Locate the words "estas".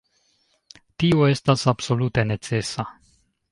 1.35-1.67